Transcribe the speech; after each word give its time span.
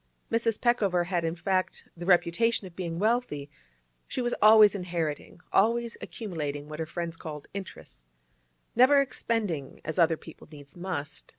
Mrs. 0.31 0.59
Peckover 0.59 1.03
had, 1.05 1.23
in 1.23 1.35
fact, 1.35 1.87
the 1.95 2.07
reputation 2.07 2.65
of 2.65 2.75
being 2.75 2.97
wealthy; 2.97 3.51
she 4.07 4.19
was 4.19 4.33
always 4.41 4.73
inheriting, 4.73 5.41
always 5.53 5.95
accumulating 6.01 6.67
what 6.67 6.79
her 6.79 6.87
friends 6.87 7.15
called 7.15 7.47
'interess,' 7.53 8.07
never 8.75 8.95
expending 8.99 9.79
as 9.85 9.99
other 9.99 10.17
people 10.17 10.47
needs 10.51 10.75
must. 10.75 11.29